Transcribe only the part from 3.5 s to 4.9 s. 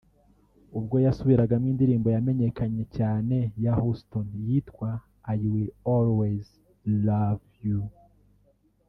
ya Houston yitwa